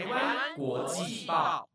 [0.00, 1.68] 台湾国际报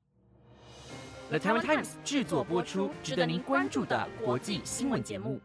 [1.29, 5.39] ，The Taiwan Times 制作播出，值得您关注的国际新闻节目。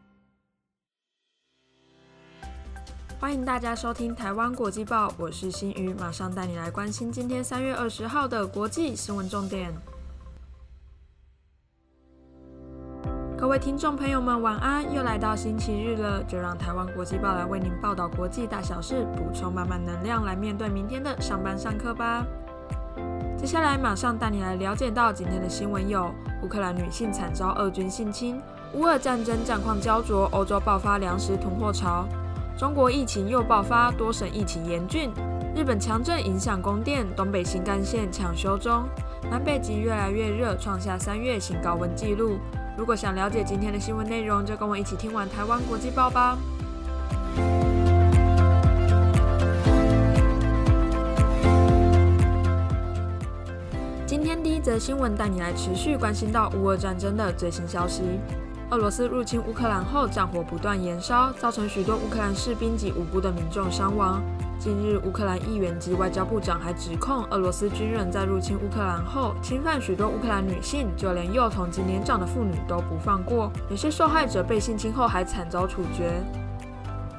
[3.19, 9.71] 欢迎大家收听台湾国际报，我是新宇，马上带你来关心今天三月二十号的国际新闻重点。
[13.37, 14.91] 各位听众朋友们，晚安！
[14.95, 22.27] 又来到星期日了，就让台湾国际报来为您报道国际大小事，补充满满能量，来面对明天的上班上课吧。
[23.41, 28.39] 接下来马上带你来了解到今天的新闻有：乌克兰女性惨遭俄军性侵；
[28.75, 32.05] 乌俄战争战况焦灼，欧洲爆发粮食囤货潮；
[32.59, 35.09] 中国疫情又爆发，多省疫情严峻；
[35.57, 38.83] 日本强震影响供电，东北新干线抢修中；
[39.31, 42.39] 南北极越来越热，创下三月新高温纪录。
[42.77, 46.37] 如果想了解今天的新闻内容，就跟我一起听完台湾国际报吧。
[54.43, 58.03] 第一则新闻带你来持续关心到乌俄战争的最新消息。
[58.71, 64.23] 俄罗斯入侵乌克兰后，战火不断延烧，造成许多乌克兰士兵及无辜的民众伤亡。
[64.59, 73.51] 近日，乌克兰议员及外交部长还指控俄罗斯军人在入侵乌克兰后，侵犯许多乌克兰女性，就连幼童及年长的妇女都不放过。
[73.69, 76.23] 有些受害者被性侵后还惨遭处决。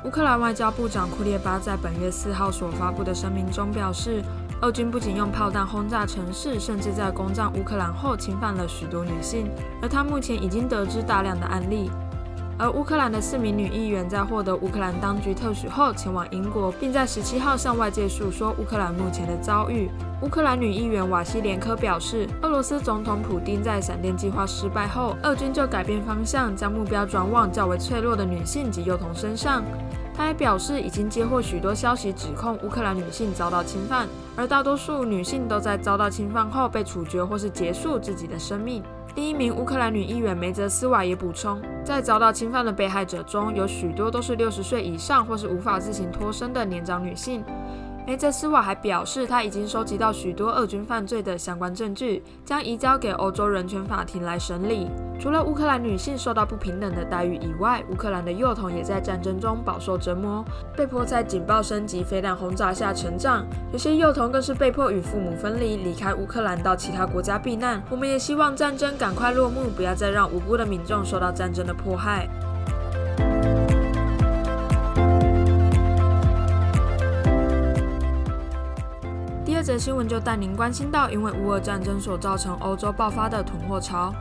[0.03, 4.23] 乌克兰外交部长库列巴在本月四号所发布的声明中表示，
[4.61, 9.49] 俄军不仅用炮弹轰炸城市，甚至在攻占乌克兰后侵犯了许多女性，
[9.81, 11.89] 而他目前已经得知大量的案例。
[12.61, 19.89] 而乌克兰的四名女议员在获得乌克兰当局特许后，前往英国，并在十七号向外界述说乌克兰目前的遭遇。
[20.21, 29.63] 乌克兰女议员瓦西连科表示，俄罗斯总统普京在闪电计划失败后，俄军就改变方向，将目标转往较为脆弱的女性及幼童身上。
[30.13, 38.83] 他还表示，已经接获许多消息，指控乌克兰女性遭到侵犯，而大多数女性都在遭到侵犯后被处决或是结束自己的生命。
[39.13, 47.43] 第一名乌克兰女议员梅泽斯瓦也补充，在遭到侵犯的被害者中有许多都是六十岁以上或是无法自行脱身的年长女性。
[48.05, 54.87] 梅泽斯瓦还表示，他已经收集到许多俄军犯罪的相关证据，将移交给欧洲人权法庭来审理。
[55.19, 60.43] 除了乌克兰女性受到不平等的待遇以外，乌克兰的幼童也在战争中饱受折磨，
[60.75, 63.45] 被迫在警报升级飞弹轰炸下成长。
[63.71, 67.81] 有些幼童更是被迫与父母分离，离开乌克兰到其他国家避难。
[67.89, 72.27] 我们也希望战争赶快落幕，不要再让无辜的民众受到战争的迫害。
[79.61, 84.11] 这则新闻就带您关心到，因为乌俄战争所造成欧洲爆发的囤货潮。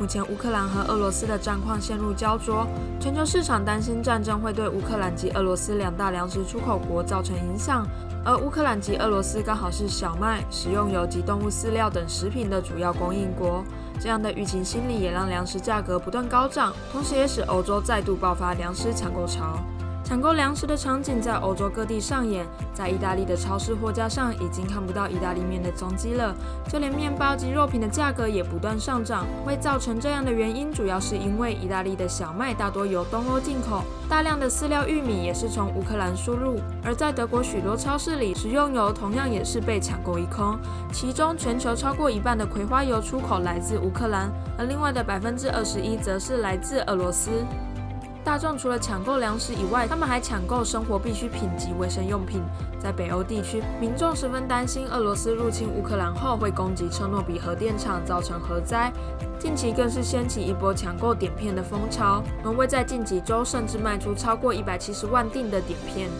[0.00, 2.66] 目前乌克兰和俄罗斯的战况陷入焦灼，
[2.98, 7.86] 全球市场担心战争会对乌克兰及俄罗斯两大粮食出口国造成影响。
[8.24, 13.62] 而乌克兰及俄罗斯刚好是小麦、食用油及动物饲料等食品的主要供应国，
[14.00, 19.58] 这样的疫情心理也让粮食价格不断高涨，同时也使欧洲再度爆发粮食抢购潮。
[20.06, 26.32] 抢购粮食的场景在欧洲各地上演，在意大利的超市货架上已经看不到意大利面的踪迹了，
[26.68, 29.26] 就连面包及肉品的价格也不断上涨。
[29.44, 36.60] 会造成这样的原因，主要是因为意大利的小麦大多由东欧进口，大量的饲料玉米也是从乌克兰输入。
[36.84, 40.56] 而在德国许多超市里，食用油同样也是被抢购一空，
[40.92, 47.44] 其中全球超过一半的葵花油出口来自乌克兰，而另外的百分之二十一则是来自俄罗斯。
[48.26, 52.42] 大众除了抢购粮食以外，他们还抢购生活必需品及卫生用品。
[52.76, 58.92] 在北欧地区，民众十分担心俄罗斯入侵乌克兰后会攻击车诺比核电厂，造成核灾。
[59.38, 66.10] 近期更是掀起一波抢购碘片的风潮，挪威在近几周甚至卖出超过一百七十万锭的碘片。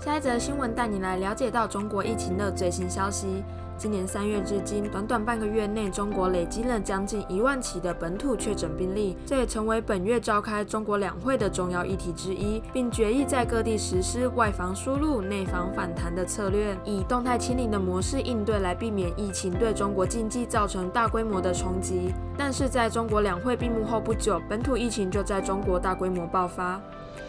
[0.00, 3.44] 下一则新闻带你来了解到中国疫情的最新消息。
[3.78, 22.14] 今年三月至今，短短半个月内，中国累积了将近一万起的本土确诊病例，这也成为本月召开中国两会的重要议题之一，并决议在各地实施外防输入、内防反弹的策略，以动态清零的模式应对，来避免疫情对中国经济造成大规模的冲击。
[22.38, 26.80] 但是，在中国两会闭幕后不久，本土疫情就在中国大规模爆发。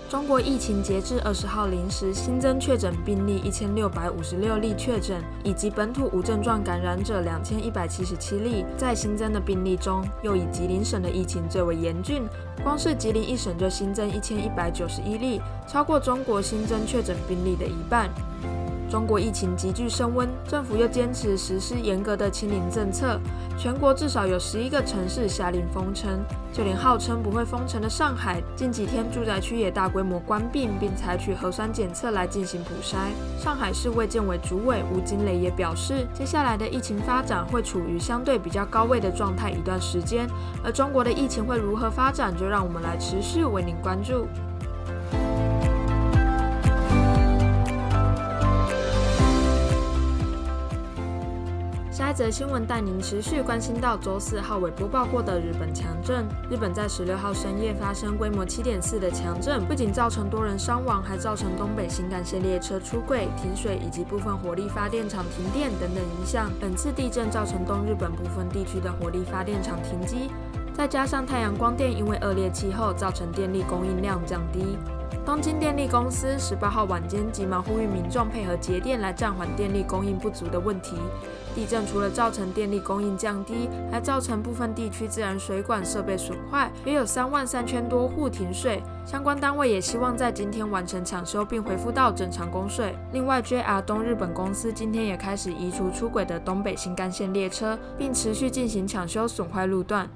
[0.09, 8.63] 中国疫情截至二十号零时新增确诊病例一千六百五十六例确诊，以及本土无症症状感染者两千一百七十七例。
[8.77, 12.21] 在新增的病例中，又以吉林省的疫情最为严峻，
[12.63, 18.07] 光是吉林一省就新增一千一百九十一例，超过中国新增确诊病例的一半。
[18.87, 23.19] 中国疫情急剧升温，政府又坚持实施严格的清零政策，
[23.57, 26.23] 全国至少有十一个城市下令封城，
[26.53, 32.95] 就连号称不会封城的上海，近几天住宅区也大规模关闭，并采取核酸检测来进行普筛。
[33.41, 40.29] 上海市卫健委主委吴金雷也表示，接下来的疫情发展会处于相对比较高位的状态一段时间，
[40.63, 44.27] 而中国的疫情会如何发展，就让我们来持续为您关注。
[52.17, 56.25] 则新闻带您持续关心到周四号尾播报过的日本强震。
[56.49, 66.49] 日本在十六号深夜发生规模七点四的强震，不仅造成多人伤亡，还造成东北新干线列车出轨、停水以及部分火力发电厂停电等等影响。
[66.59, 70.31] 本次地震造成东日本部分地区的火力发电厂停机，
[70.73, 74.75] 再加上太阳光电因为恶劣气候，造成电力供应量降低。
[75.25, 80.95] 东京电力公司十八号晚间急忙呼吁民众配合节电来暂缓电力供应不足的问题。
[81.53, 88.81] 地震除了造成电力供应降低，还造成部分地区自然水管设备损坏，约有三万三千多户停水。
[89.05, 92.95] 相关单位也希望在今天完成抢修并恢复到正常供水。
[93.11, 100.07] 另外，JR 东日本公司今天也开始移除出轨的东北新干线列车，并持续进行抢修损坏路段。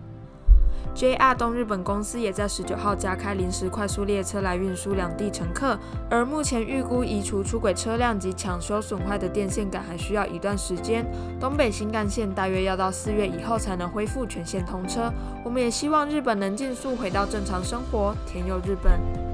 [0.93, 5.77] JR 东日本公司也在十九号加开临时快速列车来运输两地乘客，
[6.09, 11.05] 而目前预估移除出轨车辆及抢修损坏的电线杆还需要一段时间。
[11.39, 15.11] 东北新干线大约要到四月以后才能恢复全线通车。
[15.43, 18.13] 我们也希望日本能尽速回到正常生活。
[18.27, 19.31] 天佑日本。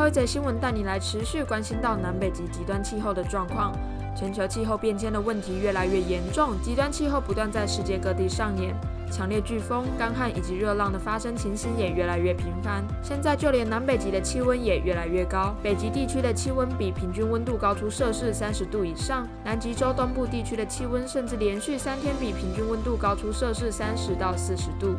[0.00, 3.70] 最后一则新闻带你来持续关心到南北极极端气候的状况。
[4.16, 8.74] 全球气候变迁的问题越来越严重，极端气候不断在世界各地上演，
[9.12, 12.82] 强烈飓风、干旱以及热浪的发生情形也越来越频繁。
[13.02, 24.96] 现在就连南北极的气温也越来越高，北极地区的气温比平均温度高出摄氏三十度以上，南极洲东部地区的气温甚至连续三天比平均温度高出摄氏三十到四十度。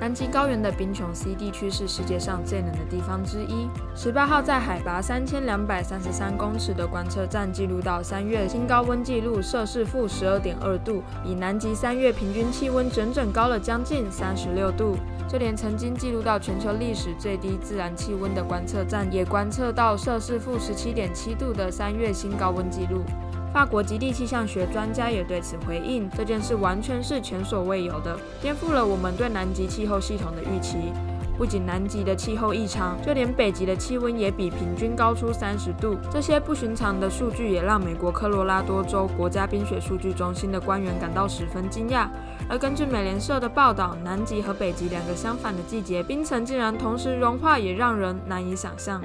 [0.00, 3.68] 南极高原的冰穹 C 地区是世界上最冷的地方之一。
[3.96, 14.96] 十八号在海拔三千两百三十三公尺的观测站记录到三月新高温纪录摄氏负十二点二度，比南极三月平均气温整整高了将近三十六度。
[15.28, 23.02] 就连曾经记录到全球历史最低自然气温的观测站，也观测到摄氏负十七点七度的三月新高温纪录。
[23.52, 30.92] 法国极地气象学专家也对此回应，这件事完全是前所未有的，颠覆了我们对南极气候系统的预期。
[31.36, 35.96] 不仅南极的气候异常，就连北极的气温也比平均高出三十度。
[36.10, 42.08] 这些不寻常的数据也让美国科罗拉多州国家冰雪数据中心的官员感到十分惊讶。
[42.48, 49.00] 而根据美联社的报道，南极和北极两个相反的季节，冰层竟然同时融化，也让人难以想象。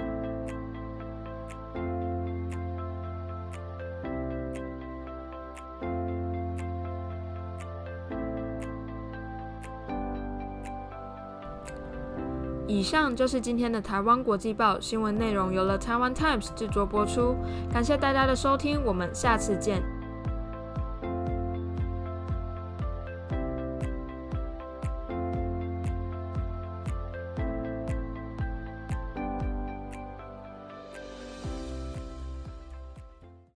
[12.68, 17.36] 以上就是今天的台湾国际报新闻内容，由了台湾 Times 制作播出。
[17.72, 19.84] 感谢大家的收听，我们下次见。